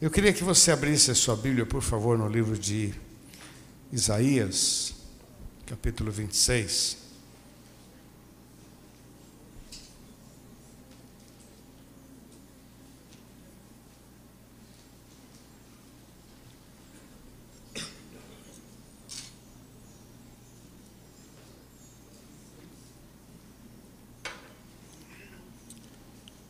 [0.00, 2.94] Eu queria que você abrisse a sua Bíblia, por favor, no livro de
[3.92, 4.94] Isaías,
[5.66, 6.98] capítulo 26.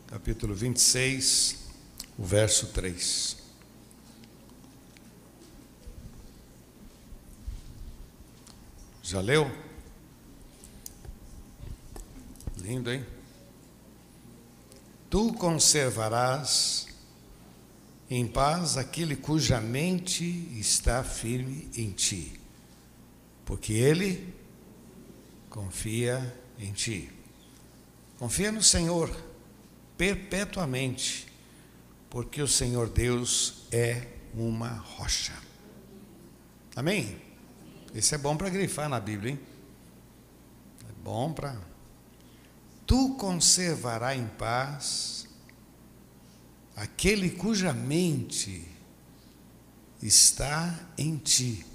[0.08, 1.56] Capítulo 26,
[2.18, 3.37] o verso 3.
[9.08, 9.50] Já leu?
[12.58, 13.06] Lindo, hein?
[15.08, 16.86] Tu conservarás
[18.10, 20.22] em paz aquele cuja mente
[20.60, 22.38] está firme em ti,
[23.46, 24.34] porque ele
[25.48, 27.10] confia em ti.
[28.18, 29.10] Confia no Senhor
[29.96, 31.32] perpetuamente,
[32.10, 35.32] porque o Senhor Deus é uma rocha.
[36.76, 37.27] Amém?
[37.94, 39.40] Isso é bom para grifar na Bíblia, hein?
[40.88, 41.58] É bom para.
[42.86, 45.28] Tu conservará em paz
[46.76, 48.66] aquele cuja mente
[50.02, 51.66] está em ti,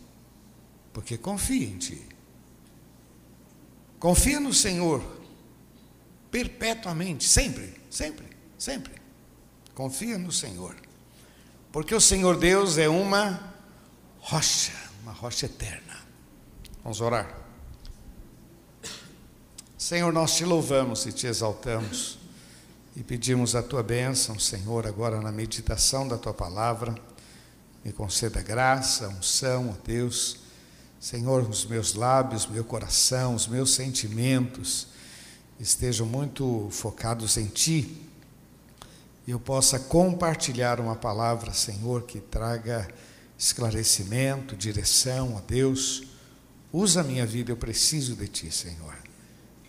[0.94, 2.08] porque confia em ti.
[4.00, 5.22] Confia no Senhor
[6.32, 8.94] perpetuamente, sempre, sempre, sempre.
[9.76, 10.76] Confia no Senhor,
[11.72, 13.54] porque o Senhor Deus é uma
[14.20, 14.74] rocha,
[15.04, 16.00] uma rocha eterna.
[16.82, 17.30] Vamos orar.
[19.78, 22.18] Senhor, nós te louvamos e te exaltamos
[22.96, 26.96] e pedimos a tua bênção, Senhor, agora na meditação da tua palavra.
[27.84, 30.38] Me conceda graça, unção, ó Deus.
[31.02, 34.88] Senhor, os meus lábios, meu coração, os meus sentimentos
[35.60, 38.10] estejam muito focados em ti
[39.28, 42.88] e eu possa compartilhar uma palavra, Senhor, que traga
[43.46, 46.14] esclarecimento, direção, ó Deus
[46.74, 48.96] Usa a minha vida, eu preciso de ti, Senhor.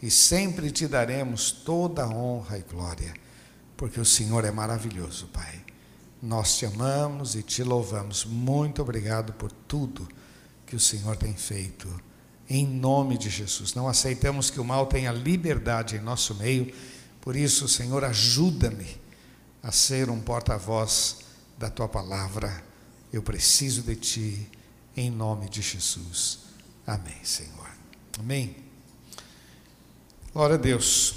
[0.00, 3.12] E sempre te daremos toda a honra e glória,
[3.76, 5.62] porque o Senhor é maravilhoso, Pai.
[6.22, 8.24] Nós te amamos e te louvamos.
[8.24, 10.08] Muito obrigado por tudo
[10.64, 11.86] que o Senhor tem feito.
[12.48, 13.74] Em nome de Jesus.
[13.74, 16.74] Não aceitamos que o mal tenha liberdade em nosso meio.
[17.20, 18.96] Por isso, Senhor, ajuda-me
[19.62, 21.18] a ser um porta-voz
[21.58, 22.64] da tua palavra.
[23.14, 24.50] Eu preciso de ti,
[24.96, 26.40] em nome de Jesus.
[26.84, 27.70] Amém, Senhor.
[28.18, 28.56] Amém.
[30.32, 31.14] Glória a Deus.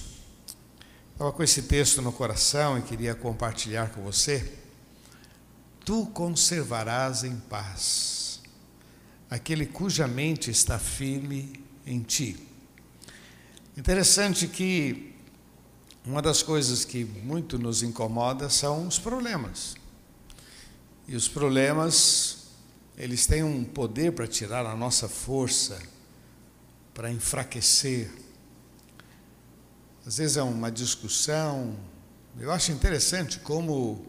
[1.14, 4.60] Estava com esse texto no coração e queria compartilhar com você.
[5.84, 8.42] Tu conservarás em paz
[9.28, 12.38] aquele cuja mente está firme em ti.
[13.76, 15.16] Interessante que
[16.06, 19.76] uma das coisas que muito nos incomoda são os problemas.
[21.08, 22.38] E os problemas
[22.98, 25.78] eles têm um poder para tirar a nossa força,
[26.96, 28.12] para enfraquecer.
[30.04, 31.76] Às vezes é uma discussão.
[32.40, 34.04] Eu acho interessante como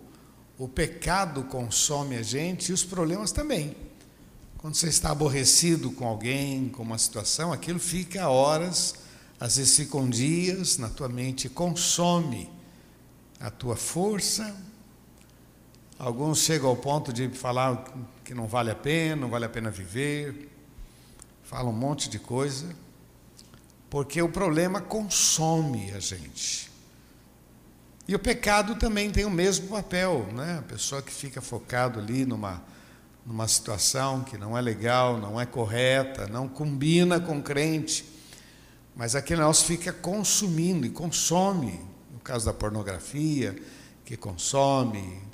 [0.56, 3.76] o pecado consome a gente e os problemas também.
[4.56, 8.94] Quando você está aborrecido com alguém, com uma situação, aquilo fica horas,
[9.38, 12.50] às vezes ficam dias na tua mente, consome
[13.38, 14.56] a tua força,
[15.98, 17.84] Alguns chegam ao ponto de falar
[18.24, 20.48] que não vale a pena, não vale a pena viver,
[21.42, 22.72] falam um monte de coisa,
[23.90, 26.70] porque o problema consome a gente.
[28.06, 30.58] E o pecado também tem o mesmo papel, né?
[30.60, 32.62] A pessoa que fica focado ali numa,
[33.26, 38.04] numa situação que não é legal, não é correta, não combina com crente,
[38.94, 41.80] mas aquele negócio fica consumindo e consome,
[42.12, 43.60] no caso da pornografia,
[44.04, 45.26] que consome,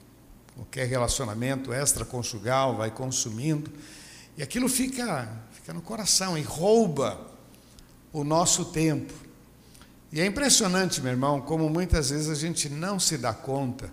[0.54, 3.70] qualquer relacionamento extraconjugal vai consumindo,
[4.36, 7.20] e aquilo fica, fica no coração e rouba
[8.12, 9.12] o nosso tempo.
[10.12, 13.90] E é impressionante, meu irmão, como muitas vezes a gente não se dá conta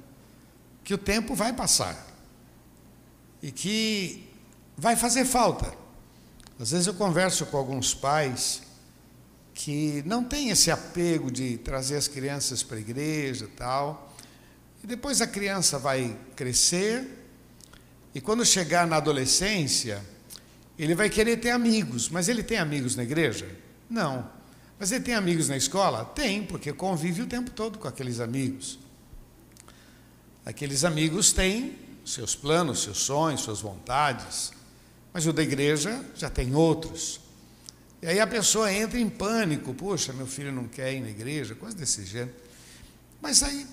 [0.84, 2.08] que o tempo vai passar
[3.42, 4.30] e que
[4.78, 5.74] vai fazer falta.
[6.60, 8.62] Às vezes eu converso com alguns pais
[9.54, 14.11] que não têm esse apego de trazer as crianças para a igreja tal,
[14.84, 17.08] e depois a criança vai crescer,
[18.14, 20.04] e quando chegar na adolescência,
[20.78, 22.10] ele vai querer ter amigos.
[22.10, 23.48] Mas ele tem amigos na igreja?
[23.90, 24.30] Não.
[24.80, 26.04] Mas ele tem amigos na escola?
[26.04, 28.80] Tem, porque convive o tempo todo com aqueles amigos.
[30.44, 34.52] Aqueles amigos têm seus planos, seus sonhos, suas vontades,
[35.14, 37.22] mas o da igreja já tem outros.
[38.02, 41.54] E aí a pessoa entra em pânico: poxa, meu filho não quer ir na igreja,
[41.54, 42.34] coisa desse jeito.
[43.22, 43.68] Mas aí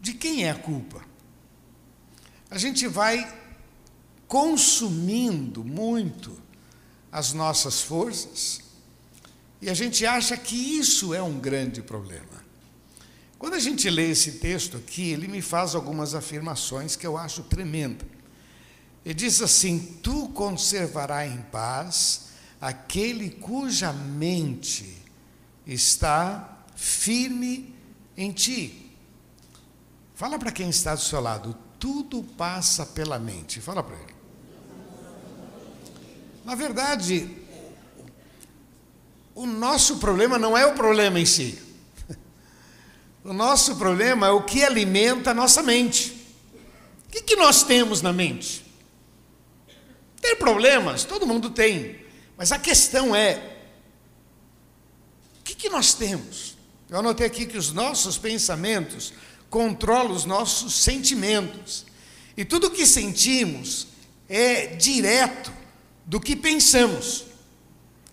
[0.00, 1.10] de quem é a culpa?
[2.50, 3.32] a gente vai
[4.26, 6.36] consumindo muito
[7.12, 8.60] as nossas forças
[9.62, 12.40] e a gente acha que isso é um grande problema.
[13.38, 17.42] Quando a gente lê esse texto aqui, ele me faz algumas afirmações que eu acho
[17.44, 18.04] tremenda.
[19.04, 22.30] Ele diz assim: Tu conservarás em paz
[22.60, 24.96] aquele cuja mente
[25.66, 27.74] está firme
[28.16, 28.89] em ti.
[30.20, 33.58] Fala para quem está do seu lado, tudo passa pela mente.
[33.58, 34.14] Fala para ele.
[36.44, 37.38] Na verdade,
[39.34, 41.58] o nosso problema não é o problema em si.
[43.24, 46.10] O nosso problema é o que alimenta a nossa mente.
[47.06, 48.62] O que, que nós temos na mente?
[50.20, 51.98] Tem problemas, todo mundo tem.
[52.36, 53.62] Mas a questão é:
[55.40, 56.58] o que, que nós temos?
[56.90, 59.14] Eu anotei aqui que os nossos pensamentos
[59.50, 61.84] controlam os nossos sentimentos.
[62.36, 63.88] E tudo que sentimos
[64.28, 65.52] é direto
[66.06, 67.26] do que pensamos.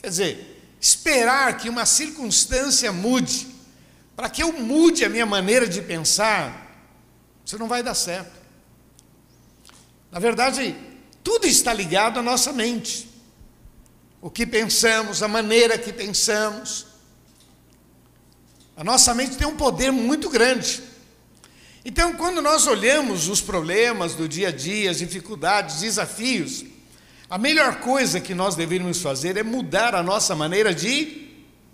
[0.01, 3.55] Quer dizer, esperar que uma circunstância mude
[4.17, 6.75] para que eu mude a minha maneira de pensar,
[7.45, 8.35] isso não vai dar certo.
[10.11, 10.75] Na verdade,
[11.23, 13.07] tudo está ligado à nossa mente.
[14.19, 16.87] O que pensamos, a maneira que pensamos.
[18.75, 20.81] A nossa mente tem um poder muito grande.
[21.89, 26.65] Então, quando nós olhamos os problemas do dia a dia, as dificuldades, desafios,
[27.29, 31.29] a melhor coisa que nós deveríamos fazer é mudar a nossa maneira de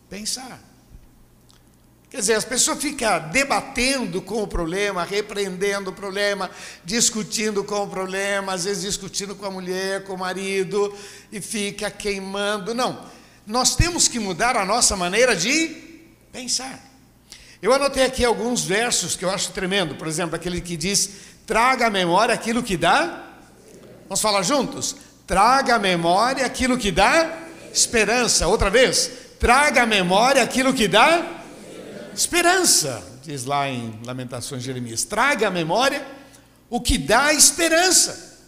[0.08, 0.62] pensar.
[2.12, 6.52] Quer dizer, as pessoas ficam debatendo com o problema, repreendendo o problema,
[6.86, 10.96] discutindo com o problema, às vezes discutindo com a mulher, com o marido,
[11.32, 12.76] e fica queimando.
[12.76, 13.04] Não,
[13.48, 15.70] nós temos que mudar a nossa maneira de
[16.32, 16.93] pensar.
[17.64, 21.12] Eu anotei aqui alguns versos que eu acho tremendo, por exemplo, aquele que diz:
[21.48, 23.24] traga à memória aquilo que dá.
[24.04, 24.98] Vamos falar juntos?
[25.26, 27.40] Traga à memória aquilo que dá
[27.74, 28.50] esperança.
[28.50, 31.26] Outra vez, traga à memória aquilo que dá
[32.14, 35.06] esperança, diz lá em Lamentações de Jeremias.
[35.06, 36.06] Traga à memória
[36.70, 38.42] o que dá esperança.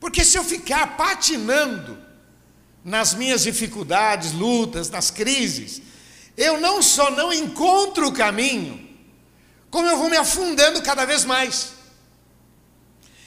[0.00, 1.98] Porque se eu ficar patinando
[2.82, 5.82] nas minhas dificuldades, lutas, nas crises,
[6.38, 8.88] eu não só não encontro o caminho,
[9.70, 11.72] como eu vou me afundando cada vez mais.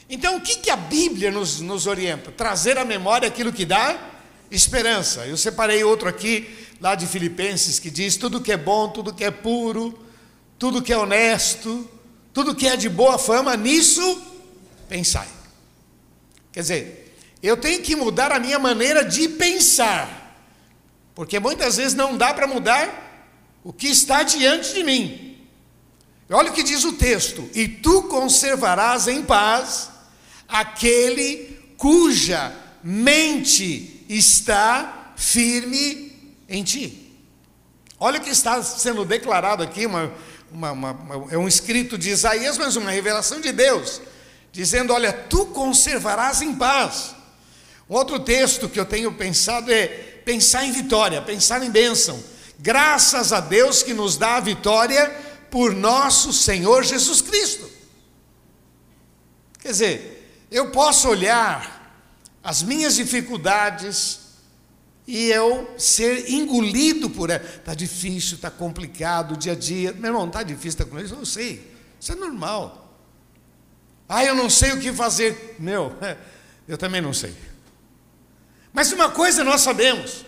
[0.10, 2.32] Então, o que, que a Bíblia nos, nos orienta?
[2.32, 4.10] Trazer à memória aquilo que dá
[4.50, 5.26] esperança.
[5.26, 6.50] Eu separei outro aqui
[6.80, 9.98] lá de Filipenses, que diz: tudo que é bom, tudo que é puro,
[10.58, 11.90] tudo que é honesto,
[12.34, 14.22] tudo que é de boa fama, nisso
[14.88, 15.28] pensai.
[16.52, 20.21] Quer dizer, eu tenho que mudar a minha maneira de pensar,
[21.14, 23.12] porque muitas vezes não dá para mudar
[23.64, 25.38] o que está diante de mim.
[26.30, 29.90] Olha o que diz o texto: e tu conservarás em paz
[30.48, 32.54] aquele cuja
[32.84, 37.14] mente está firme em ti.
[38.00, 40.12] Olha o que está sendo declarado aqui, uma,
[40.52, 44.02] uma, uma, é um escrito de Isaías, mas uma revelação de Deus,
[44.52, 47.16] dizendo: Olha, tu conservarás em paz.
[47.88, 52.22] Outro texto que eu tenho pensado é pensar em vitória, pensar em bênção.
[52.60, 55.10] Graças a Deus que nos dá a vitória
[55.50, 57.70] por nosso Senhor Jesus Cristo.
[59.60, 61.80] Quer dizer, eu posso olhar
[62.44, 64.22] as minhas dificuldades,
[65.08, 67.44] e eu ser engolido por ela.
[67.44, 69.92] Está difícil, está complicado o dia a dia.
[69.92, 71.14] Meu irmão, está difícil, está com isso?
[71.14, 71.70] Eu sei,
[72.00, 72.98] isso é normal.
[74.08, 75.56] Ah, eu não sei o que fazer.
[75.60, 75.94] Meu,
[76.68, 77.36] eu também não sei.
[78.74, 80.26] Mas uma coisa nós sabemos: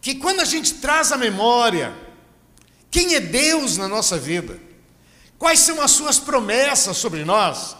[0.00, 1.94] que quando a gente traz a memória,
[2.90, 4.58] quem é Deus na nossa vida,
[5.38, 7.76] quais são as suas promessas sobre nós,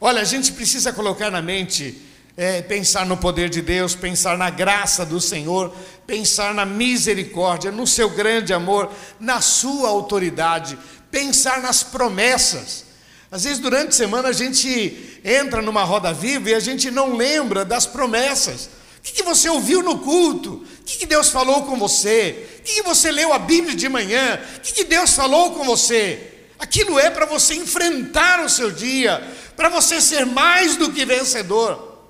[0.00, 2.00] olha, a gente precisa colocar na mente
[2.36, 5.74] é, pensar no poder de Deus, pensar na graça do Senhor,
[6.06, 8.90] pensar na misericórdia, no seu grande amor,
[9.20, 10.78] na sua autoridade,
[11.10, 12.84] pensar nas promessas.
[13.30, 17.16] Às vezes, durante a semana, a gente entra numa roda viva e a gente não
[17.16, 18.70] lembra das promessas.
[19.04, 20.64] O que, que você ouviu no culto?
[20.80, 22.48] O que, que Deus falou com você?
[22.58, 24.40] O que, que você leu a Bíblia de manhã?
[24.56, 26.32] O que, que Deus falou com você?
[26.58, 29.22] Aquilo é para você enfrentar o seu dia,
[29.54, 32.00] para você ser mais do que vencedor.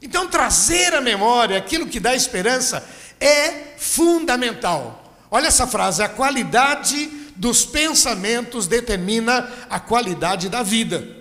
[0.00, 2.88] Então, trazer à memória aquilo que dá esperança
[3.20, 5.16] é fundamental.
[5.32, 11.18] Olha essa frase: a qualidade dos pensamentos determina a qualidade da vida.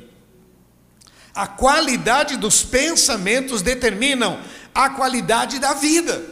[1.33, 4.39] A qualidade dos pensamentos determinam
[4.85, 6.23] a qualidade da vida.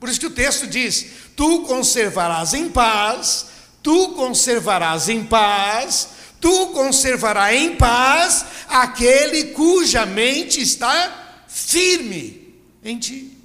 [0.00, 1.06] Por isso que o texto diz:
[1.36, 3.46] Tu conservarás em paz,
[3.82, 6.08] tu conservarás em paz
[6.42, 13.38] tu conservarás em paz aquele cuja mente está firme em ti.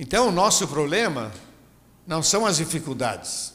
[0.00, 1.32] Então, o nosso problema
[2.04, 3.54] não são as dificuldades.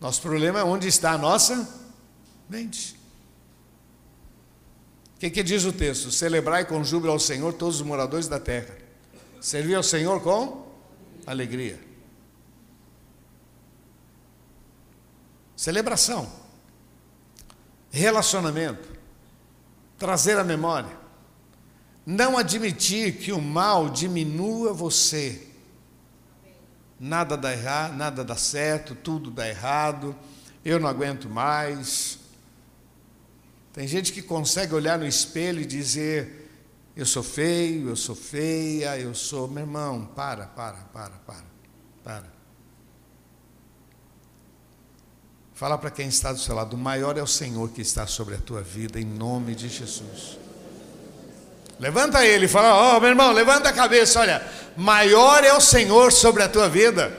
[0.00, 1.68] Nosso problema é onde está a nossa
[2.48, 2.93] mente.
[5.24, 6.10] Que, que diz o texto?
[6.10, 8.76] Celebrai com júbilo ao Senhor todos os moradores da terra.
[9.40, 10.70] Servir ao Senhor com
[11.26, 11.80] alegria.
[15.56, 16.30] Celebração.
[17.90, 18.86] Relacionamento.
[19.98, 20.94] Trazer a memória.
[22.04, 25.46] Não admitir que o mal diminua você
[27.00, 30.14] nada dá errado, nada dá certo, tudo dá errado,
[30.62, 32.23] eu não aguento mais.
[33.74, 36.48] Tem gente que consegue olhar no espelho e dizer:
[36.96, 39.48] eu sou feio, eu sou feia, eu sou.
[39.48, 41.44] Meu irmão, para, para, para, para,
[42.04, 42.34] para.
[45.52, 48.36] Fala para quem está do seu lado: o maior é o Senhor que está sobre
[48.36, 50.38] a tua vida, em nome de Jesus.
[51.80, 54.40] Levanta ele e fala: Ó, oh, meu irmão, levanta a cabeça, olha,
[54.76, 57.12] maior é o Senhor sobre a tua vida.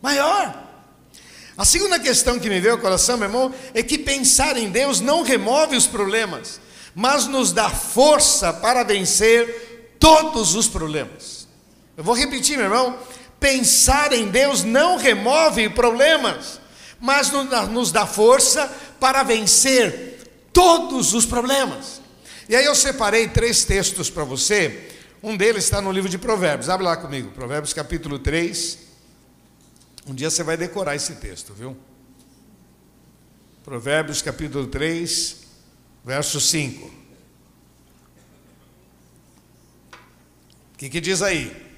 [0.00, 0.65] Maior.
[1.56, 5.00] A segunda questão que me veio ao coração, meu irmão, é que pensar em Deus
[5.00, 6.60] não remove os problemas,
[6.94, 11.48] mas nos dá força para vencer todos os problemas.
[11.96, 12.98] Eu vou repetir, meu irmão:
[13.40, 16.60] pensar em Deus não remove problemas,
[17.00, 17.30] mas
[17.70, 18.70] nos dá força
[19.00, 20.18] para vencer
[20.52, 22.02] todos os problemas.
[22.48, 24.90] E aí eu separei três textos para você.
[25.22, 26.68] Um deles está no livro de Provérbios.
[26.68, 28.85] Abre lá comigo, Provérbios capítulo 3.
[30.06, 31.76] Um dia você vai decorar esse texto, viu?
[33.64, 35.36] Provérbios capítulo 3,
[36.04, 36.86] verso 5.
[40.74, 41.74] O que, que diz aí?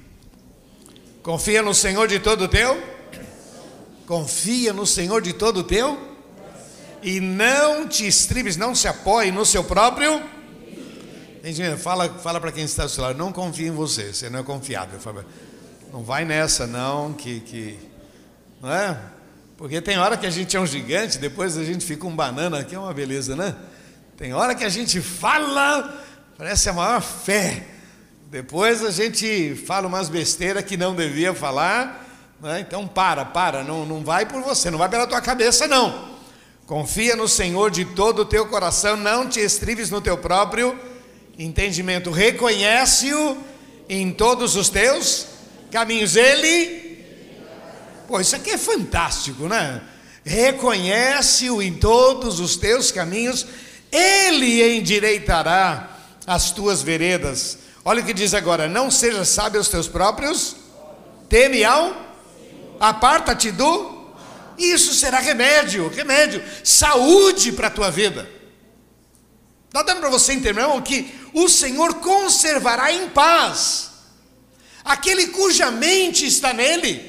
[1.22, 2.76] Confia no Senhor de todo o teu?
[4.06, 6.08] Confia no Senhor de todo o teu?
[7.02, 10.22] e não te estribes, não se apoie no seu próprio.
[11.78, 14.42] Fala, fala para quem está do seu lado, não confie em você, você não é
[14.42, 14.98] confiável.
[15.92, 17.78] Não vai nessa, não, que, que.
[18.60, 18.98] Não é?
[19.56, 22.62] Porque tem hora que a gente é um gigante, depois a gente fica um banana,
[22.62, 23.54] que é uma beleza, né?
[24.16, 26.04] Tem hora que a gente fala,
[26.36, 27.64] parece a maior fé.
[28.30, 32.06] Depois a gente fala umas besteiras que não devia falar.
[32.40, 32.60] Né?
[32.60, 36.16] Então para, para, não, não vai por você, não vai pela tua cabeça, não.
[36.66, 40.78] Confia no Senhor de todo o teu coração, não te estribes no teu próprio
[41.38, 42.10] entendimento.
[42.10, 43.38] Reconhece-o
[43.88, 45.26] em todos os teus
[45.70, 46.14] caminhos.
[46.14, 46.87] Ele.
[48.08, 49.82] Pô, isso aqui é fantástico, né?
[50.24, 53.46] Reconhece-o em todos os teus caminhos,
[53.92, 55.96] ele endireitará
[56.26, 57.58] as tuas veredas.
[57.84, 60.56] Olha o que diz agora: não seja sábio aos teus próprios,
[61.28, 61.94] teme ao,
[62.80, 63.98] aparta-te do
[64.58, 68.28] isso será remédio, remédio, saúde para a tua vida.
[69.68, 73.90] Está dando para você entender, irmão, que o Senhor conservará em paz
[74.84, 77.07] aquele cuja mente está nele,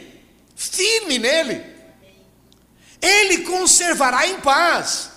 [0.60, 1.64] firme nele.
[3.02, 5.10] Ele conservará em paz.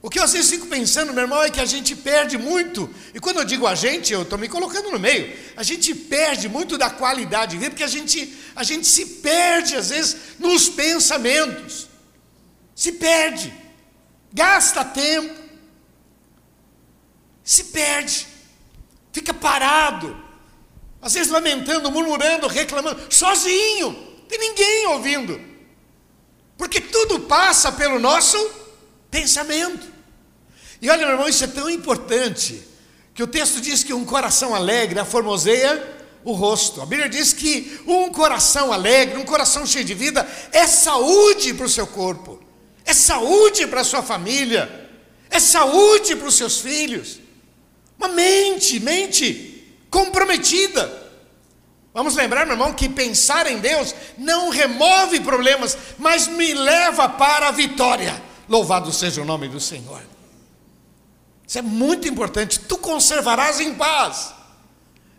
[0.00, 2.88] O que eu às vezes fico pensando, meu irmão, é que a gente perde muito,
[3.12, 6.48] e quando eu digo a gente, eu estou me colocando no meio, a gente perde
[6.48, 10.68] muito da qualidade de vida, porque a gente, a gente se perde, às vezes, nos
[10.68, 11.88] pensamentos,
[12.74, 13.52] se perde,
[14.32, 15.34] gasta tempo,
[17.42, 18.28] se perde,
[19.12, 20.16] fica parado,
[21.02, 25.40] às vezes lamentando, murmurando, reclamando, sozinho, tem ninguém ouvindo,
[26.56, 28.38] porque tudo passa pelo nosso
[29.10, 29.86] pensamento.
[30.80, 32.62] E olha, meu irmão, isso é tão importante
[33.14, 36.82] que o texto diz que um coração alegre aformoseia o rosto.
[36.82, 41.66] A Bíblia diz que um coração alegre, um coração cheio de vida, é saúde para
[41.66, 42.42] o seu corpo,
[42.84, 44.90] é saúde para a sua família,
[45.30, 47.20] é saúde para os seus filhos.
[47.98, 51.05] Uma mente, mente comprometida.
[51.96, 57.48] Vamos lembrar, meu irmão, que pensar em Deus não remove problemas, mas me leva para
[57.48, 58.22] a vitória.
[58.46, 60.02] Louvado seja o nome do Senhor.
[61.48, 62.60] Isso é muito importante.
[62.60, 64.34] Tu conservarás em paz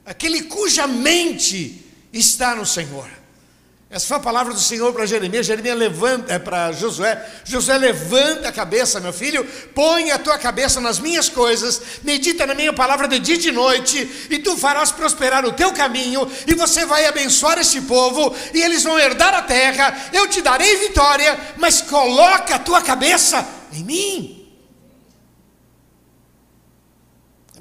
[0.05, 3.09] aquele cuja mente está no Senhor.
[3.89, 5.45] Essa foi a palavra do Senhor para Jeremias.
[5.45, 7.25] Jeremias levanta, é para Josué.
[7.45, 12.53] Josué levanta a cabeça, meu filho, põe a tua cabeça nas minhas coisas, medita na
[12.53, 16.53] minha palavra de dia e de noite, e tu farás prosperar o teu caminho, e
[16.53, 20.09] você vai abençoar este povo, e eles vão herdar a terra.
[20.11, 24.36] Eu te darei vitória, mas coloca a tua cabeça em mim.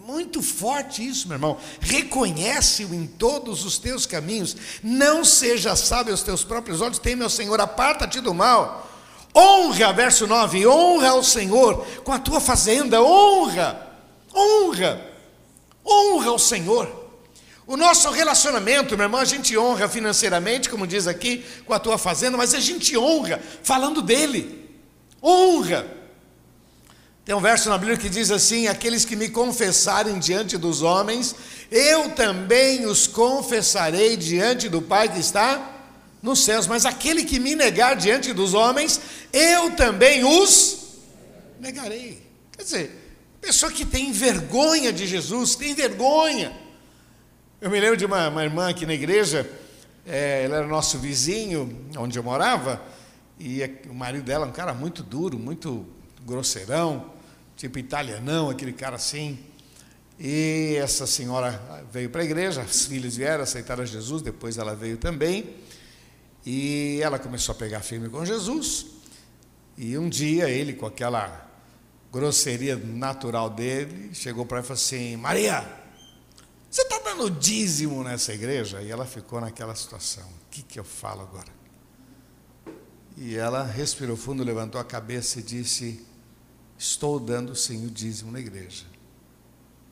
[0.06, 1.58] Muito forte isso, meu irmão.
[1.80, 4.56] Reconhece-o em todos os teus caminhos.
[4.80, 7.00] Não seja sábio aos teus próprios olhos.
[7.00, 8.88] Teme ao Senhor, aparta-te do mal.
[9.34, 13.94] Honra, verso 9, honra ao Senhor com a tua fazenda, honra,
[14.32, 15.10] honra,
[15.84, 17.10] honra ao Senhor.
[17.66, 21.98] O nosso relacionamento, meu irmão, a gente honra financeiramente, como diz aqui, com a tua
[21.98, 24.70] fazenda, mas a gente honra falando dele.
[25.20, 25.95] Honra.
[27.26, 31.34] Tem um verso na Bíblia que diz assim: Aqueles que me confessarem diante dos homens,
[31.70, 35.72] eu também os confessarei diante do Pai que está
[36.22, 36.66] nos céus.
[36.66, 38.98] Mas aquele que me negar diante dos homens,
[39.30, 40.86] eu também os
[41.60, 42.22] negarei.
[42.56, 46.64] Quer dizer, pessoa que tem vergonha de Jesus, tem vergonha
[47.58, 49.50] eu me lembro de uma, uma irmã aqui na igreja,
[50.06, 52.82] é, ela era nosso vizinho, onde eu morava,
[53.40, 55.86] e o marido dela, um cara muito duro, muito
[56.22, 57.12] grosseirão,
[57.56, 59.38] tipo italianão, aquele cara assim.
[60.18, 64.96] E essa senhora veio para a igreja, as filhas vieram, aceitaram Jesus, depois ela veio
[64.96, 65.56] também.
[66.44, 68.86] E ela começou a pegar firme com Jesus.
[69.76, 71.44] E um dia ele, com aquela
[72.12, 75.66] grosseria natural dele, chegou para ela e falou assim: Maria,
[76.70, 78.80] você está dando dízimo nessa igreja?
[78.80, 80.24] E ela ficou naquela situação.
[80.24, 81.56] O que, que eu falo agora?
[83.18, 86.06] E ela respirou fundo, levantou a cabeça e disse:
[86.78, 88.84] Estou dando sim o dízimo na igreja.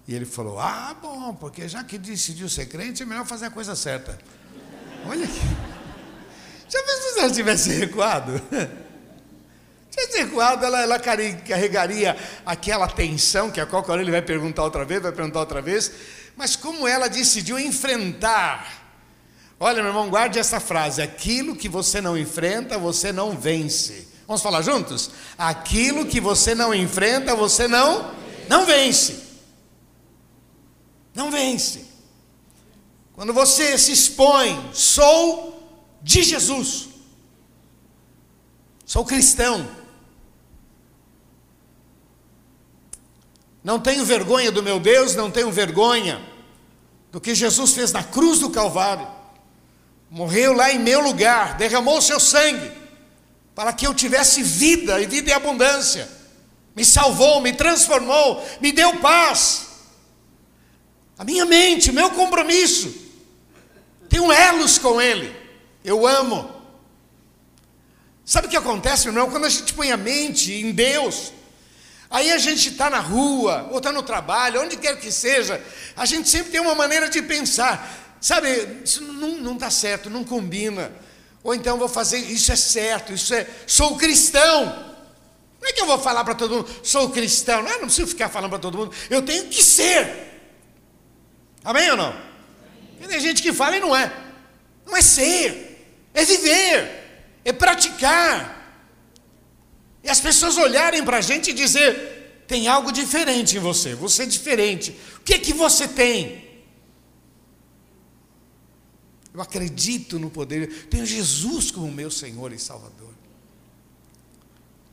[0.07, 3.51] E ele falou: Ah, bom, porque já que decidiu ser crente, é melhor fazer a
[3.51, 4.19] coisa certa.
[5.07, 5.41] Olha aqui.
[6.69, 8.33] Já pensou se ela tivesse recuado?
[9.91, 14.85] Tivesse recuado, ela, ela carregaria aquela tensão que a qualquer hora ele vai perguntar outra
[14.85, 15.93] vez, vai perguntar outra vez
[16.37, 18.83] mas como ela decidiu enfrentar.
[19.59, 24.09] Olha, meu irmão, guarde essa frase: aquilo que você não enfrenta, você não vence.
[24.27, 25.11] Vamos falar juntos?
[25.37, 28.15] Aquilo que você não enfrenta, você não
[28.49, 29.23] não vence.
[31.15, 31.85] Não vence.
[33.15, 35.55] Quando você se expõe, sou
[36.03, 36.89] de Jesus.
[38.85, 39.67] Sou cristão.
[43.63, 46.21] Não tenho vergonha do meu Deus, não tenho vergonha
[47.11, 49.07] do que Jesus fez na cruz do Calvário.
[50.11, 52.71] Morreu lá em meu lugar, derramou o seu sangue,
[53.55, 56.09] para que eu tivesse vida e vida em abundância.
[56.75, 59.67] Me salvou, me transformou, me deu paz.
[61.17, 62.93] A minha mente, meu compromisso.
[64.09, 65.35] Tenho elos com Ele.
[65.85, 66.51] Eu amo.
[68.25, 69.31] Sabe o que acontece, irmão?
[69.31, 71.33] Quando a gente põe a mente em Deus,
[72.15, 75.61] Aí a gente está na rua, ou está no trabalho, onde quer que seja,
[75.97, 78.49] a gente sempre tem uma maneira de pensar, sabe,
[78.85, 80.93] isso não está certo, não combina.
[81.45, 84.65] Ou então vou fazer, isso é certo, isso é, sou cristão.
[85.61, 88.31] Não é que eu vou falar para todo mundo, sou cristão, não, não preciso ficar
[88.31, 90.41] falando para todo mundo, eu tenho que ser.
[91.63, 92.15] Amém ou não?
[93.07, 94.11] Tem gente que fala e não é.
[94.87, 98.55] Não é ser, é viver, é praticar.
[100.03, 104.23] E as pessoas olharem para a gente e dizer: tem algo diferente em você, você
[104.23, 104.99] é diferente.
[105.19, 106.44] O que é que você tem?
[109.35, 113.13] Eu acredito no poder, tenho Jesus como meu Senhor e Salvador.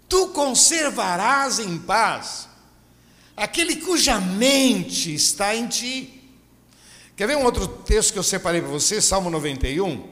[0.09, 2.49] Tu conservarás em paz
[3.37, 6.27] aquele cuja mente está em ti.
[7.15, 8.99] Quer ver um outro texto que eu separei para você?
[8.99, 10.09] Salmo 91.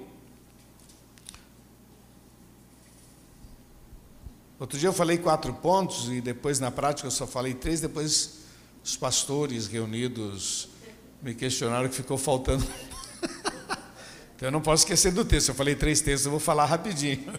[4.59, 8.41] Outro dia eu falei quatro pontos e depois na prática eu só falei três, depois
[8.83, 10.69] os pastores reunidos
[11.19, 12.67] me questionaram que ficou faltando.
[14.39, 15.49] Então eu não posso esquecer do texto.
[15.49, 17.25] Eu falei três textos, eu vou falar rapidinho.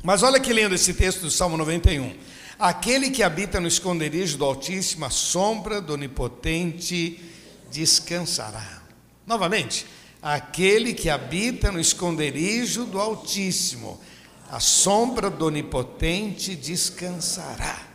[0.00, 2.16] Mas olha que lindo esse texto do Salmo 91.
[2.56, 7.20] Aquele que habita no esconderijo do Altíssimo, a sombra do Onipotente
[7.68, 8.80] descansará.
[9.26, 9.86] Novamente,
[10.22, 14.00] aquele que habita no esconderijo do Altíssimo,
[14.48, 17.88] a sombra do Onipotente descansará.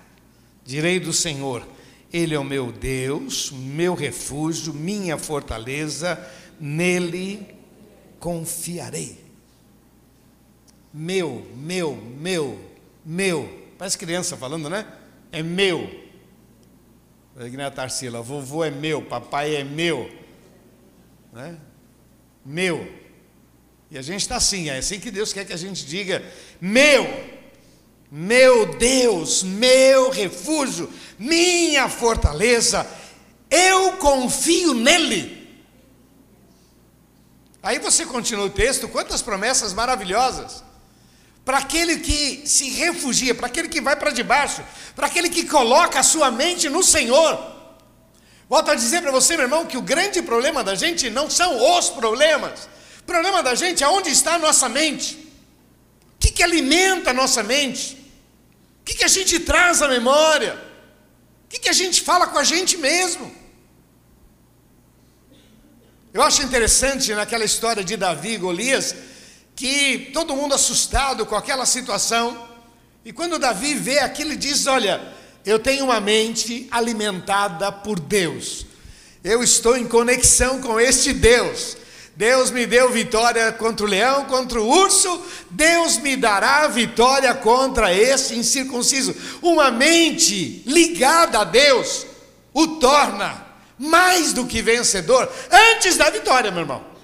[0.66, 1.66] Direi do Senhor:
[2.12, 6.20] Ele é o meu Deus, meu refúgio, minha fortaleza,
[6.60, 7.56] nele
[8.20, 9.18] confiarei.
[10.94, 12.60] Meu, meu, meu,
[13.06, 13.68] meu.
[13.78, 14.88] Parece criança falando, né?
[15.32, 16.06] É meu.
[17.36, 20.10] Que nem a Tarsila, vovô é meu, papai é meu.
[21.32, 21.58] Né?
[22.48, 22.90] meu.
[23.92, 26.24] E a gente está assim, é assim que Deus quer que a gente diga:
[26.60, 27.06] meu,
[28.12, 32.88] meu Deus, meu refúgio, minha fortaleza,
[33.50, 35.36] eu confio nele.
[37.62, 40.64] Aí você continua o texto, quantas promessas maravilhosas.
[41.44, 44.62] para aquele que se refugia, para aquele que vai para debaixo,
[44.94, 47.40] para aquele que coloca a sua mente no Senhor.
[48.50, 51.78] Volto a dizer para você, meu irmão, que o grande problema da gente não são
[51.78, 52.68] os problemas.
[53.00, 55.27] O problema da gente é onde está a nossa mente.
[56.38, 57.96] Que alimenta a nossa mente?
[58.82, 60.54] O que, que a gente traz à memória?
[60.54, 63.34] O que, que a gente fala com a gente mesmo?
[66.14, 68.96] Eu acho interessante naquela história de Davi e Golias,
[69.56, 72.48] que todo mundo assustado com aquela situação,
[73.04, 75.12] e quando Davi vê aquilo, ele diz: Olha,
[75.44, 78.64] eu tenho uma mente alimentada por Deus,
[79.24, 81.78] eu estou em conexão com este Deus.
[82.18, 87.94] Deus me deu vitória contra o leão, contra o urso, Deus me dará vitória contra
[87.94, 89.16] esse incircunciso.
[89.40, 92.08] Uma mente ligada a Deus
[92.52, 93.46] o torna
[93.78, 96.97] mais do que vencedor antes da vitória, meu irmão.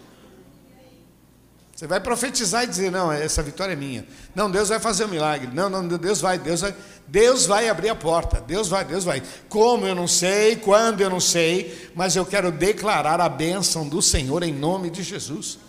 [1.83, 4.07] Você vai profetizar e dizer: "Não, essa vitória é minha".
[4.33, 5.49] Não, Deus vai fazer um milagre.
[5.53, 6.73] Não, não, Deus vai, Deus vai,
[7.05, 8.39] Deus vai abrir a porta.
[8.39, 9.21] Deus vai, Deus vai.
[9.49, 14.01] Como eu não sei, quando eu não sei, mas eu quero declarar a bênção do
[14.01, 15.59] Senhor em nome de Jesus.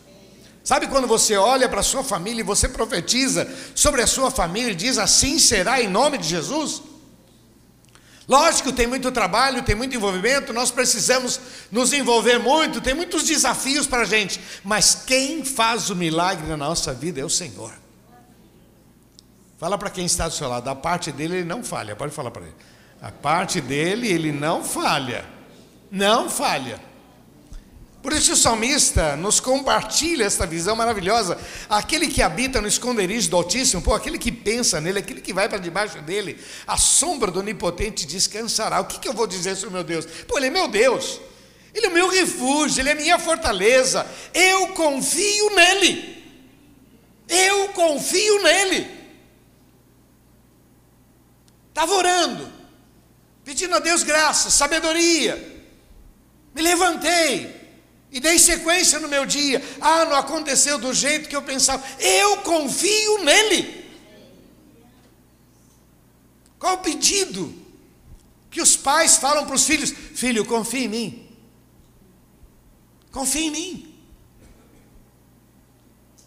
[0.63, 4.71] Sabe quando você olha para a sua família e você profetiza sobre a sua família
[4.71, 6.81] e diz assim será em nome de Jesus?
[8.27, 11.39] Lógico, tem muito trabalho, tem muito envolvimento, nós precisamos
[11.71, 16.57] nos envolver muito, tem muitos desafios para a gente, mas quem faz o milagre na
[16.57, 17.73] nossa vida é o Senhor.
[19.59, 22.31] Fala para quem está do seu lado, da parte dele ele não falha, pode falar
[22.31, 22.55] para ele.
[23.01, 25.27] A parte dele ele não falha,
[25.91, 26.81] não falha.
[28.05, 31.39] Por isso o salmista nos compartilha esta visão maravilhosa.
[31.71, 35.49] Aquele que habita no esconderijo do Altíssimo, pô, aquele que pensa nele, aquele que vai
[35.49, 38.79] para debaixo dele, a sombra do Onipotente descansará.
[38.79, 40.05] O que, que eu vou dizer sobre o meu Deus?
[40.29, 41.19] Pô, ele é meu Deus.
[41.73, 44.07] Ele é meu refúgio, ele é minha fortaleza.
[44.35, 46.23] Eu confio nele.
[47.27, 48.87] Eu confio nele.
[51.71, 52.53] Estava orando,
[53.43, 55.65] pedindo a Deus graça, sabedoria.
[56.55, 57.64] Me levantei,
[58.15, 59.61] e dei sequência no meu dia.
[59.81, 61.85] Ah, não aconteceu do jeito que eu pensava.
[61.99, 63.85] Eu confio nele.
[66.57, 67.53] Qual o pedido
[68.53, 69.91] que os pais falam para os filhos?
[69.91, 71.29] Filho, confia em mim.
[73.11, 73.95] Confia em mim.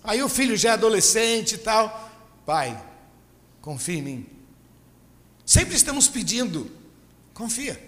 [0.04, 2.12] Aí o filho já é adolescente e tal.
[2.46, 2.84] Pai,
[3.62, 4.26] confia em mim.
[5.46, 6.70] Sempre estamos pedindo,
[7.34, 7.87] confia.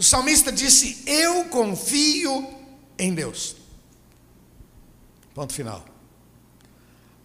[0.00, 2.48] O salmista disse: Eu confio
[2.98, 3.54] em Deus.
[5.34, 5.84] Ponto final.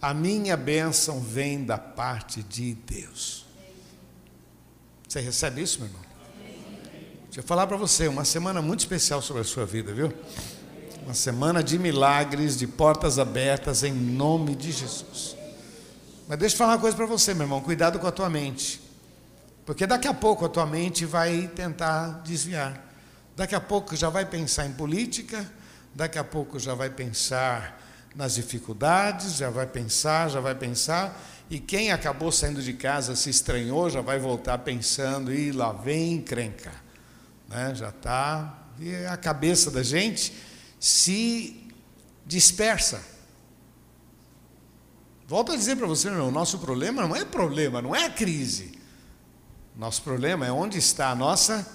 [0.02, 3.46] A minha bênção vem da parte de Deus.
[5.08, 6.02] Você recebe isso, meu irmão?
[7.24, 10.14] Deixa eu falar para você, uma semana muito especial sobre a sua vida, viu?
[11.06, 15.38] Uma semana de milagres, de portas abertas, em nome de Jesus.
[16.28, 18.85] Mas deixa eu falar uma coisa para você, meu irmão: cuidado com a tua mente.
[19.66, 22.86] Porque daqui a pouco a tua mente vai tentar desviar.
[23.36, 25.50] Daqui a pouco já vai pensar em política,
[25.94, 27.82] daqui a pouco já vai pensar
[28.16, 33.30] nas dificuldades, já vai pensar, já vai pensar, e quem acabou saindo de casa se
[33.30, 36.72] estranhou, já vai voltar pensando, e lá vem encrenca.
[37.50, 37.74] Né?
[37.76, 38.64] Já está.
[38.80, 40.34] E a cabeça da gente
[40.80, 41.70] se
[42.26, 43.02] dispersa.
[45.28, 48.80] Volto a dizer para você, não, o nosso problema não é problema, não é crise.
[49.78, 51.66] Nosso problema é onde está a nossa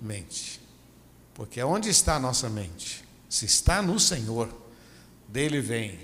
[0.00, 0.60] mente.
[1.34, 3.04] Porque é onde está a nossa mente?
[3.28, 4.48] Se está no Senhor,
[5.26, 5.98] dele vem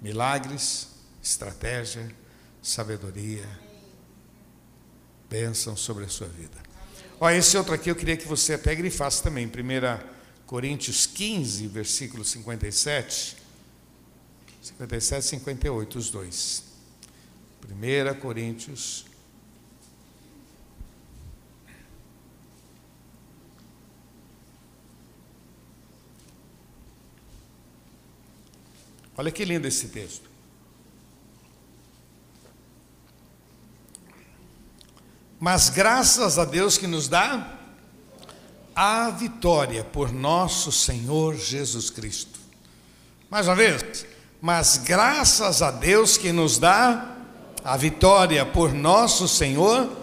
[0.00, 0.88] milagres,
[1.22, 2.08] estratégia,
[2.62, 3.48] sabedoria,
[5.28, 6.56] bênção sobre a sua vida.
[7.18, 9.50] Olha, esse outro aqui eu queria que você até grifasse também, 1
[10.46, 13.36] Coríntios 15, versículo 57.
[14.62, 16.62] 57 e 58, os dois.
[17.64, 19.07] 1 Coríntios
[29.18, 30.30] Olha que lindo esse texto.
[35.40, 37.58] Mas graças a Deus que nos dá
[38.76, 42.38] a vitória por nosso Senhor Jesus Cristo.
[43.28, 44.06] Mais uma vez,
[44.40, 47.16] mas graças a Deus que nos dá
[47.64, 49.96] a vitória por nosso Senhor.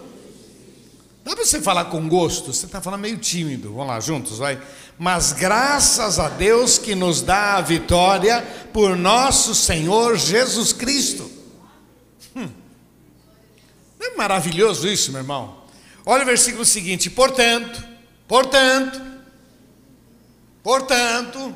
[1.23, 2.51] Dá para você falar com gosto?
[2.53, 3.73] Você está falando meio tímido.
[3.73, 4.61] Vamos lá, juntos, vai
[4.97, 11.29] mas graças a Deus que nos dá a vitória por nosso Senhor Jesus Cristo.
[12.35, 12.49] Hum.
[13.99, 15.63] Não é maravilhoso isso, meu irmão?
[16.05, 17.83] Olha o versículo seguinte: portanto,
[18.27, 19.01] portanto,
[20.63, 21.55] portanto,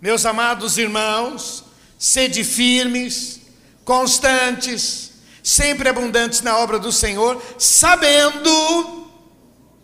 [0.00, 1.64] meus amados irmãos,
[1.98, 3.40] sede firmes,
[3.84, 9.10] constantes, sempre abundantes na obra do Senhor, sabendo,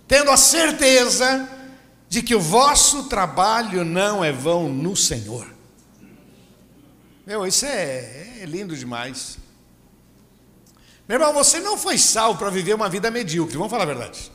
[0.07, 1.58] tendo a certeza
[2.09, 5.47] de que o vosso trabalho não é vão no Senhor.
[7.27, 9.39] Meu, isso é, é lindo demais.
[11.07, 14.31] Meu irmão, você não foi salvo para viver uma vida medíocre, vamos falar a verdade.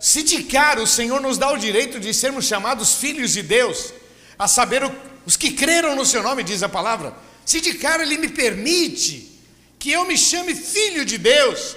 [0.00, 3.92] Se de cara o Senhor nos dá o direito de sermos chamados filhos de Deus,
[4.38, 4.82] a saber,
[5.26, 9.40] os que creram no seu nome, diz a palavra, se de cara Ele me permite
[9.78, 11.76] que eu me chame filho de Deus,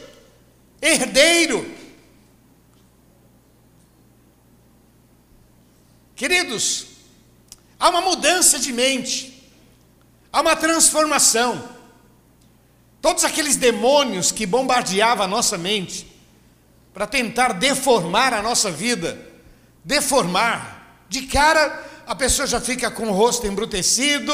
[0.82, 1.80] herdeiro.
[6.21, 6.86] Queridos,
[7.79, 9.51] há uma mudança de mente,
[10.31, 11.67] há uma transformação.
[13.01, 16.05] Todos aqueles demônios que bombardeavam a nossa mente,
[16.93, 19.19] para tentar deformar a nossa vida,
[19.84, 21.05] deformar.
[21.10, 24.31] De cara, a pessoa já fica com o rosto embrutecido,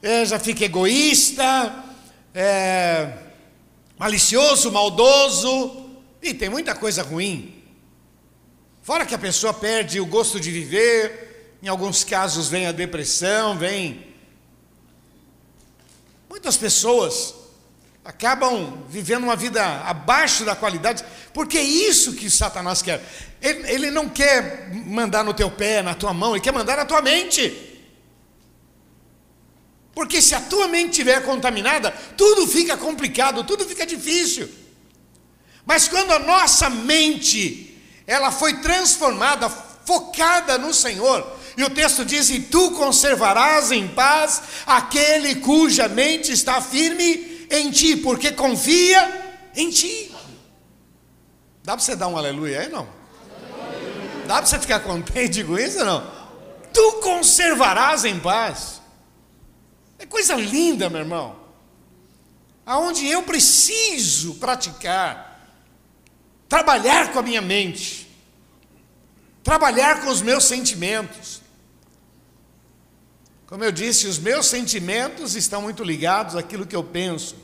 [0.00, 1.84] é, já fica egoísta,
[2.32, 3.12] é,
[3.98, 5.84] malicioso, maldoso,
[6.22, 7.57] e tem muita coisa ruim.
[8.88, 13.58] Fora que a pessoa perde o gosto de viver, em alguns casos vem a depressão,
[13.58, 14.14] vem.
[16.26, 17.34] Muitas pessoas
[18.02, 23.04] acabam vivendo uma vida abaixo da qualidade, porque é isso que Satanás quer.
[23.42, 26.86] Ele, ele, não quer mandar no teu pé, na tua mão, ele quer mandar na
[26.86, 27.84] tua mente.
[29.92, 34.48] Porque se a tua mente estiver contaminada, tudo fica complicado, tudo fica difícil.
[35.66, 37.67] Mas quando a nossa mente,
[38.08, 41.24] ela foi transformada, focada no Senhor,
[41.58, 47.70] e o texto diz: E tu conservarás em paz aquele cuja mente está firme em
[47.70, 50.10] ti, porque confia em ti.
[51.62, 52.88] Dá para você dar um aleluia aí, não?
[54.26, 56.10] Dá para você ficar contente com isso ou não?
[56.72, 58.80] Tu conservarás em paz.
[59.98, 61.36] É coisa linda, meu irmão.
[62.64, 65.27] Aonde eu preciso praticar,
[66.48, 68.08] trabalhar com a minha mente,
[69.42, 71.42] trabalhar com os meus sentimentos.
[73.46, 77.36] Como eu disse, os meus sentimentos estão muito ligados àquilo que eu penso.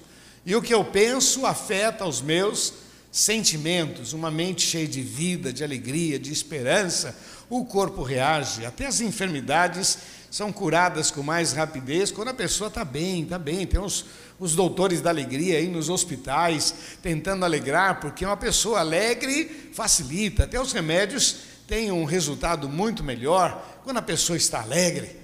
[0.45, 2.75] E o que eu penso afeta os meus
[3.11, 4.13] sentimentos.
[4.13, 7.17] Uma mente cheia de vida, de alegria, de esperança,
[7.49, 8.67] o corpo reage.
[8.67, 9.99] Até as enfermidades
[10.35, 13.65] são curadas com mais rapidez quando a pessoa está bem, está bem.
[13.65, 14.05] Tem os,
[14.37, 20.43] os doutores da alegria aí nos hospitais tentando alegrar, porque uma pessoa alegre facilita.
[20.43, 21.37] Até os remédios
[21.69, 25.21] têm um resultado muito melhor quando a pessoa está alegre.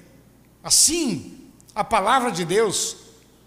[0.62, 1.40] Assim,
[1.74, 2.96] a palavra de Deus,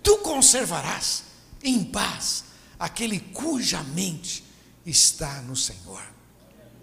[0.03, 1.23] tu conservarás
[1.63, 2.43] em paz
[2.77, 4.43] aquele cuja mente
[4.85, 6.03] está no Senhor.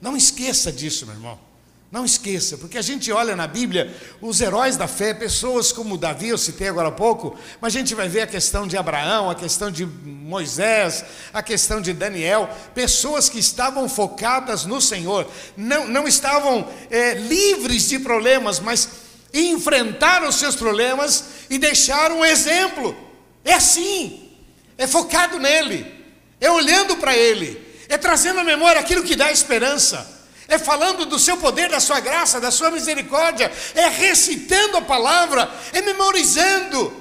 [0.01, 1.50] Não esqueça disso, meu irmão.
[1.91, 6.29] Não esqueça, porque a gente olha na Bíblia os heróis da fé, pessoas como Davi,
[6.29, 9.35] eu citei agora há pouco, mas a gente vai ver a questão de Abraão, a
[9.35, 16.07] questão de Moisés, a questão de Daniel, pessoas que estavam focadas no Senhor, não, não
[16.07, 18.89] estavam é, livres de problemas, mas
[19.35, 22.97] enfrentaram os seus problemas e deixaram um exemplo.
[23.45, 24.31] É assim,
[24.79, 25.93] é focado nele,
[26.41, 30.20] é olhando para ele, é trazendo à memória aquilo que dá esperança,
[30.51, 35.49] é falando do seu poder, da sua graça, da sua misericórdia, é recitando a palavra,
[35.73, 36.93] é memorizando,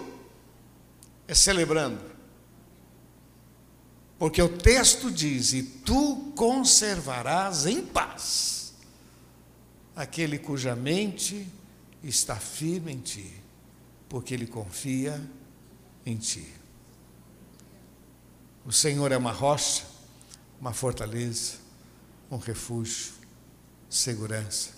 [1.27, 1.99] é celebrando.
[4.19, 8.73] Porque o texto diz: E tu conservarás em paz
[9.95, 11.47] aquele cuja mente
[12.03, 13.33] está firme em ti,
[14.07, 15.19] porque ele confia
[16.05, 16.47] em ti.
[18.63, 19.83] O Senhor é uma rocha,
[20.61, 21.55] uma fortaleza,
[22.29, 23.18] um refúgio,
[23.89, 24.69] segurança.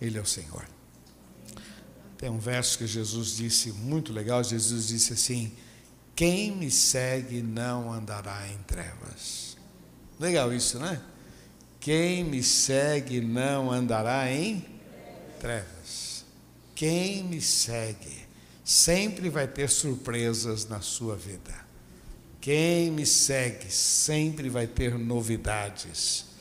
[0.00, 0.64] Ele é o Senhor.
[2.18, 4.44] Tem um verso que Jesus disse muito legal.
[4.44, 5.52] Jesus disse assim:
[6.14, 9.56] Quem me segue não andará em trevas.
[10.20, 11.00] Legal isso, né?
[11.80, 14.64] Quem me segue não andará em
[15.40, 16.24] trevas.
[16.76, 18.22] Quem me segue
[18.64, 21.52] sempre vai ter surpresas na sua vida.
[22.40, 26.31] Quem me segue sempre vai ter novidades.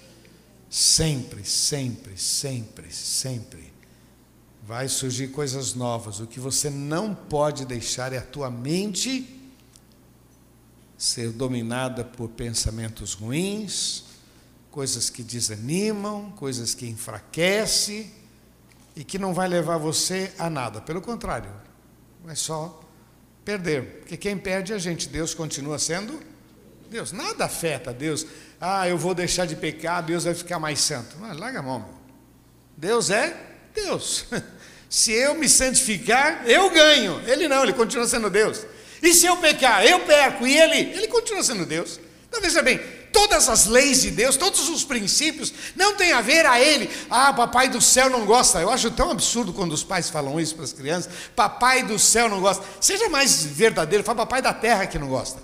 [0.71, 3.73] Sempre, sempre, sempre, sempre.
[4.63, 6.21] Vai surgir coisas novas.
[6.21, 9.37] O que você não pode deixar é a tua mente
[10.97, 14.05] ser dominada por pensamentos ruins,
[14.69, 18.09] coisas que desanimam, coisas que enfraquecem
[18.95, 20.79] e que não vai levar você a nada.
[20.79, 21.51] Pelo contrário,
[22.29, 22.79] é só
[23.43, 23.99] perder.
[23.99, 25.09] Porque quem perde é a gente.
[25.09, 26.17] Deus continua sendo
[26.89, 27.11] Deus.
[27.11, 28.25] Nada afeta Deus.
[28.61, 31.15] Ah, eu vou deixar de pecar, Deus vai ficar mais santo.
[31.19, 31.89] Mas larga a mão, meu.
[32.77, 33.35] Deus é
[33.73, 34.25] Deus.
[34.87, 37.21] Se eu me santificar, eu ganho.
[37.25, 38.65] Ele não, ele continua sendo Deus.
[39.01, 41.99] E se eu pecar, eu peco, e ele, ele continua sendo Deus.
[42.27, 42.77] Então veja bem,
[43.11, 46.89] todas as leis de Deus, todos os princípios, não tem a ver a ele.
[47.09, 48.59] Ah, papai do céu não gosta.
[48.59, 51.11] Eu acho tão absurdo quando os pais falam isso para as crianças.
[51.35, 52.63] Papai do céu não gosta.
[52.79, 55.41] Seja mais verdadeiro, fala papai da terra que não gosta.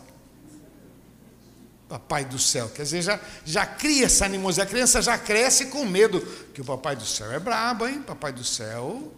[1.90, 4.68] Papai do céu, quer dizer, já, já cria essa animosidade.
[4.68, 6.20] A criança já cresce com medo
[6.54, 8.02] que o papai do céu é brabo, hein?
[8.02, 9.14] Papai do céu,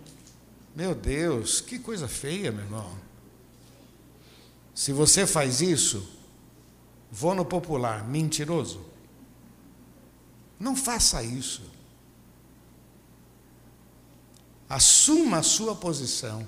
[0.76, 2.96] meu Deus, que coisa feia, meu irmão.
[4.76, 6.08] Se você faz isso,
[7.12, 8.86] vou no popular, mentiroso.
[10.60, 11.64] Não faça isso.
[14.70, 16.48] Assuma a sua posição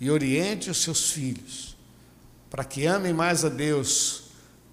[0.00, 1.72] e oriente os seus filhos
[2.52, 4.21] para que amem mais a Deus,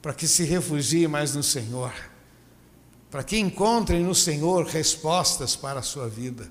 [0.01, 1.93] para que se refugiem mais no Senhor,
[3.09, 6.49] para que encontrem no Senhor respostas para a sua vida.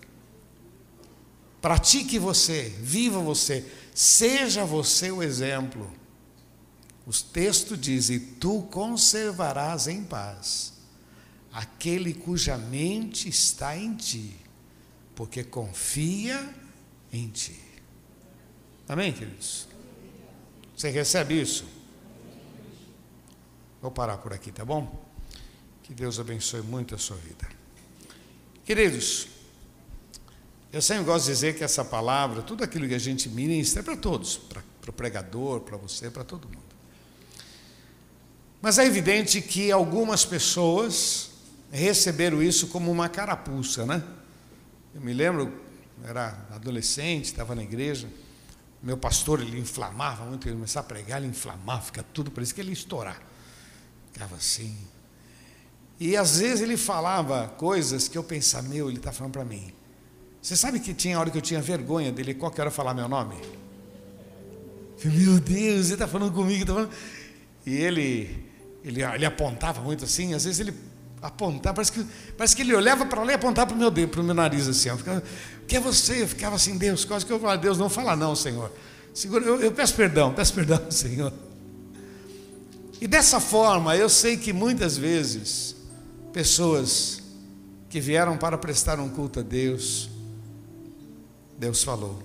[1.60, 5.90] Pratique você, viva você, seja você o exemplo.
[7.06, 10.74] Os textos dizem: Tu conservarás em paz
[11.52, 14.36] aquele cuja mente está em ti,
[15.14, 16.54] porque confia
[17.12, 17.58] em ti.
[18.88, 19.66] Amém, queridos?
[20.76, 21.77] Você recebe isso?
[23.80, 25.06] Vou parar por aqui, tá bom?
[25.82, 27.48] Que Deus abençoe muito a sua vida.
[28.64, 29.28] Queridos,
[30.72, 33.82] eu sempre gosto de dizer que essa palavra, tudo aquilo que a gente ministra é
[33.82, 36.68] para todos, para, para o pregador, para você, para todo mundo.
[38.60, 41.30] Mas é evidente que algumas pessoas
[41.70, 44.02] receberam isso como uma carapuça, né?
[44.94, 45.52] Eu me lembro,
[46.04, 48.08] era adolescente, estava na igreja,
[48.82, 52.60] meu pastor ele inflamava muito, ele começava a pregar, ele inflamava, fica tudo, parecia que
[52.60, 53.27] ele ia estourar.
[54.18, 54.76] Ficava assim.
[56.00, 59.72] E às vezes ele falava coisas que eu pensava, meu, ele está falando para mim.
[60.42, 63.36] Você sabe que tinha hora que eu tinha vergonha dele, qualquer hora falar meu nome?
[65.04, 66.90] Meu Deus, ele está falando comigo, tá falando...
[67.64, 68.44] E ele,
[68.84, 70.74] ele, ele apontava muito assim, às vezes ele
[71.22, 72.04] apontava, parece que,
[72.36, 74.34] parece que ele olhava para lá e apontava para o meu dedo, para o meu
[74.34, 74.96] nariz assim.
[74.96, 75.22] Ficava,
[75.68, 76.22] que é você?
[76.22, 78.72] Eu ficava assim, Deus, quase que eu falava, Deus, não fala não, Senhor.
[79.14, 81.32] Segura, eu, eu peço perdão, peço perdão, Senhor.
[83.00, 85.76] E dessa forma, eu sei que muitas vezes,
[86.32, 87.22] pessoas
[87.88, 90.10] que vieram para prestar um culto a Deus,
[91.58, 92.22] Deus falou.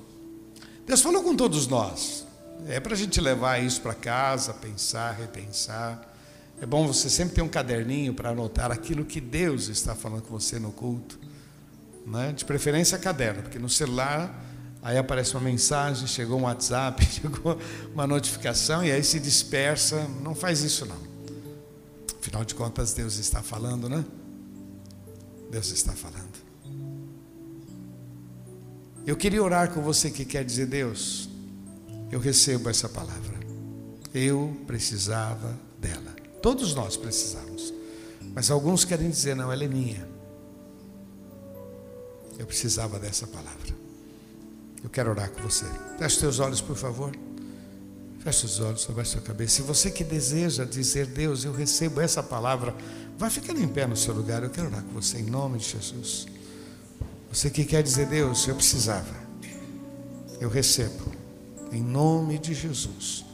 [0.86, 2.25] Deus falou com todos nós.
[2.67, 6.13] É para a gente levar isso para casa, pensar, repensar.
[6.62, 10.39] É bom você sempre ter um caderninho para anotar aquilo que Deus está falando com
[10.39, 11.19] você no culto.
[12.05, 12.33] Né?
[12.33, 14.43] De preferência caderno, porque no celular
[14.84, 17.58] aí aparece uma mensagem, chegou um WhatsApp, chegou
[17.93, 20.08] uma notificação e aí se dispersa.
[20.22, 21.13] Não faz isso não.
[22.19, 24.04] Afinal de contas, Deus está falando, né?
[25.50, 26.43] Deus está falando.
[29.06, 31.30] Eu queria orar com você que quer dizer, Deus,
[32.12, 33.39] eu recebo essa palavra.
[34.13, 36.15] Eu precisava dela.
[36.41, 37.74] Todos nós precisamos.
[38.34, 40.08] Mas alguns querem dizer, não, ela é minha.
[42.39, 43.83] Eu precisava dessa palavra.
[44.84, 45.65] Eu quero orar com você.
[45.98, 47.15] Feche seus olhos, por favor.
[48.19, 49.56] Feche os olhos sobre a sua cabeça.
[49.56, 52.76] Se você que deseja dizer, Deus, eu recebo essa palavra,
[53.17, 54.43] vai ficando em pé no seu lugar.
[54.43, 56.28] Eu quero orar com você em nome de Jesus.
[57.32, 59.15] Você que quer dizer, Deus, eu precisava.
[60.39, 61.12] Eu recebo.
[61.72, 63.26] Em nome de Jesus.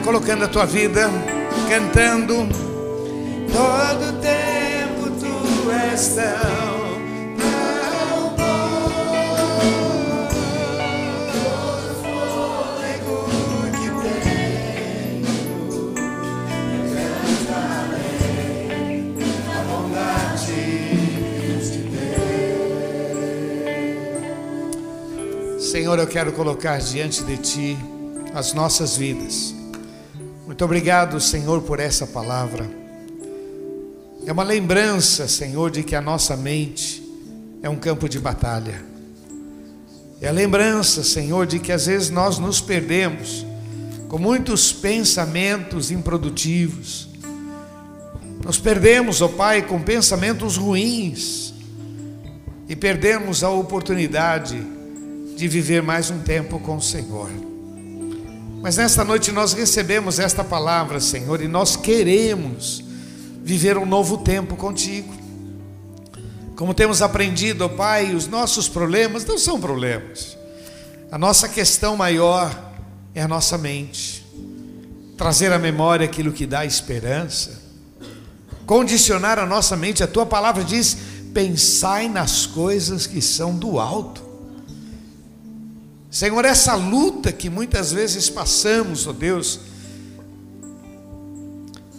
[0.00, 1.10] Colocando a tua vida,
[1.68, 2.48] cantando.
[3.52, 6.76] Todo tempo tu és tão.
[25.58, 27.78] Senhor, eu quero colocar diante de Ti
[28.34, 29.55] as nossas vidas.
[30.56, 32.66] Muito obrigado, Senhor, por essa palavra.
[34.24, 37.06] É uma lembrança, Senhor, de que a nossa mente
[37.62, 38.82] é um campo de batalha.
[40.18, 43.44] É a lembrança, Senhor, de que às vezes nós nos perdemos
[44.08, 47.06] com muitos pensamentos improdutivos.
[48.42, 51.52] Nos perdemos, ó Pai, com pensamentos ruins
[52.66, 54.58] e perdemos a oportunidade
[55.36, 57.55] de viver mais um tempo com o Senhor.
[58.66, 62.82] Mas nesta noite nós recebemos esta palavra, Senhor, e nós queremos
[63.44, 65.14] viver um novo tempo contigo.
[66.56, 70.36] Como temos aprendido, ó Pai, os nossos problemas não são problemas.
[71.12, 72.74] A nossa questão maior
[73.14, 74.26] é a nossa mente.
[75.16, 77.62] Trazer à memória aquilo que dá esperança.
[78.66, 80.96] Condicionar a nossa mente, a tua palavra diz:
[81.32, 84.25] pensai nas coisas que são do alto.
[86.16, 89.60] Senhor, essa luta que muitas vezes passamos, ó oh Deus,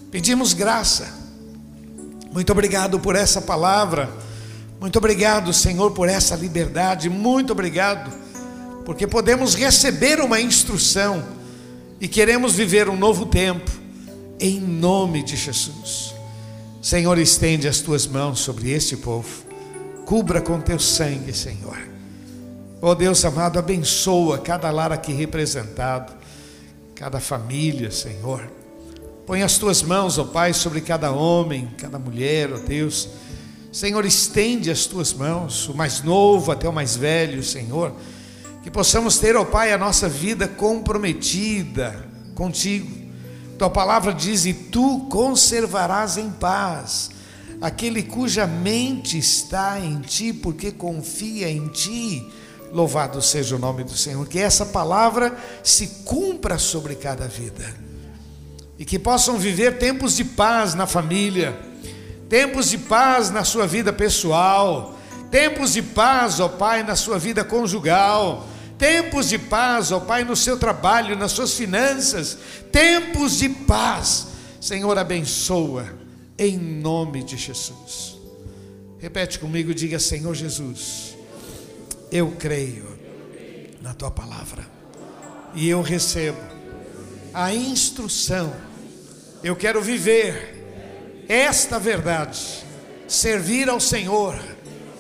[0.09, 1.07] pedimos graça.
[2.34, 4.11] Muito obrigado por essa palavra.
[4.82, 7.11] Muito obrigado, Senhor, por essa liberdade.
[7.11, 8.11] Muito obrigado,
[8.84, 11.24] porque podemos receber uma instrução
[12.01, 13.70] e queremos viver um novo tempo,
[14.39, 16.15] em nome de Jesus.
[16.82, 19.30] Senhor, estende as tuas mãos sobre este povo,
[20.07, 21.96] cubra com teu sangue, Senhor.
[22.80, 26.13] Ó oh Deus amado, abençoa cada lar aqui representado,
[26.93, 28.47] cada família, Senhor.
[29.25, 33.09] Põe as tuas mãos, ó oh Pai, sobre cada homem, cada mulher, ó oh Deus.
[33.71, 37.93] Senhor, estende as tuas mãos, o mais novo até o mais velho, Senhor.
[38.61, 42.95] Que possamos ter, ó Pai, a nossa vida comprometida contigo.
[43.57, 47.09] Tua palavra diz: E tu conservarás em paz
[47.59, 52.32] aquele cuja mente está em ti, porque confia em ti.
[52.72, 54.28] Louvado seja o nome do Senhor.
[54.28, 57.76] Que essa palavra se cumpra sobre cada vida.
[58.78, 61.57] E que possam viver tempos de paz na família,
[62.30, 64.97] tempos de paz na sua vida pessoal,
[65.32, 68.47] tempos de paz, ó Pai, na sua vida conjugal,
[68.78, 72.38] tempos de paz, ó Pai, no seu trabalho, nas suas finanças,
[72.72, 74.28] tempos de paz.
[74.61, 75.88] Senhor, abençoa
[76.38, 78.15] em nome de Jesus.
[78.99, 81.16] Repete comigo, diga: Senhor Jesus
[82.12, 82.88] eu creio
[83.82, 84.66] na tua palavra
[85.53, 86.39] e eu recebo
[87.34, 88.53] a instrução.
[89.43, 92.66] Eu quero viver esta verdade,
[93.08, 94.39] servir ao Senhor,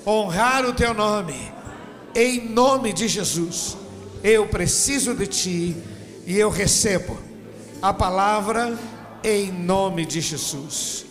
[0.05, 1.51] honrar o teu nome,
[2.15, 3.77] em nome de Jesus.
[4.23, 5.75] Eu preciso de ti
[6.25, 7.17] e eu recebo
[7.81, 8.77] a palavra
[9.23, 11.05] em nome de Jesus.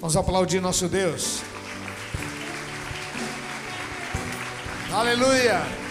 [0.00, 1.51] Vamos aplaudir nosso Deus.
[4.94, 5.81] Aleluia.